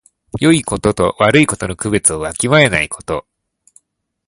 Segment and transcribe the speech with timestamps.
[0.39, 3.27] よいことと悪いことの区別をわきまえないこと。